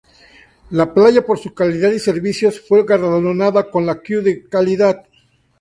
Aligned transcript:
La 0.71 0.91
playa, 0.95 1.23
por 1.23 1.37
su 1.37 1.53
calidad 1.53 1.91
y 1.91 1.99
servicios, 1.99 2.59
fue 2.59 2.83
galardonada 2.87 3.69
con 3.69 3.85
la 3.85 4.01
"Q 4.01 4.23
de 4.23 4.49
Calidad". 4.49 5.03